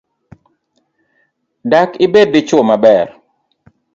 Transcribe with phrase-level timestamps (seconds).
[1.71, 3.07] Dak ibed dichuo maber?